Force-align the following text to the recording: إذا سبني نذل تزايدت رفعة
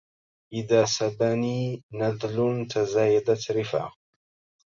إذا 0.53 0.85
سبني 0.85 1.83
نذل 1.93 2.67
تزايدت 2.67 3.51
رفعة 3.51 3.93